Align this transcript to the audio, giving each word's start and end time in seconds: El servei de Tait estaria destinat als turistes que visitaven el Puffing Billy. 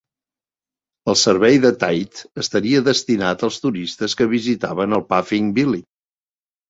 El 1.11 1.17
servei 1.23 1.59
de 1.65 1.71
Tait 1.83 2.23
estaria 2.45 2.81
destinat 2.89 3.45
als 3.49 3.61
turistes 3.67 4.17
que 4.23 4.31
visitaven 4.35 4.99
el 5.01 5.05
Puffing 5.13 5.53
Billy. 5.59 5.83